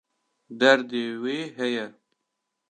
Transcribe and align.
Derdê 0.59 1.03
wê 1.21 1.37
heye. 1.57 1.85